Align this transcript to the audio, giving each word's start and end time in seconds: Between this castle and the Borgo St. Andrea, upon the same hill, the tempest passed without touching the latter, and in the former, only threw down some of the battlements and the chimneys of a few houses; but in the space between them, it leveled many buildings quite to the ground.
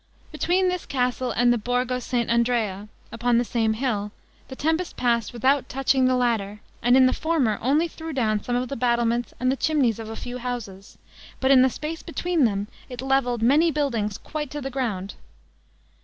Between 0.31 0.67
this 0.67 0.87
castle 0.87 1.29
and 1.29 1.53
the 1.53 1.59
Borgo 1.59 1.99
St. 1.99 2.27
Andrea, 2.27 2.87
upon 3.11 3.37
the 3.37 3.45
same 3.45 3.73
hill, 3.73 4.11
the 4.47 4.55
tempest 4.55 4.97
passed 4.97 5.31
without 5.31 5.69
touching 5.69 6.05
the 6.07 6.15
latter, 6.15 6.59
and 6.81 6.97
in 6.97 7.05
the 7.05 7.13
former, 7.13 7.59
only 7.61 7.87
threw 7.87 8.11
down 8.11 8.41
some 8.41 8.55
of 8.55 8.67
the 8.67 8.75
battlements 8.75 9.35
and 9.39 9.51
the 9.51 9.55
chimneys 9.55 9.99
of 9.99 10.09
a 10.09 10.15
few 10.15 10.39
houses; 10.39 10.97
but 11.39 11.51
in 11.51 11.61
the 11.61 11.69
space 11.69 12.01
between 12.01 12.45
them, 12.45 12.67
it 12.89 12.99
leveled 13.03 13.43
many 13.43 13.69
buildings 13.69 14.17
quite 14.17 14.49
to 14.49 14.59
the 14.59 14.71
ground. 14.71 15.13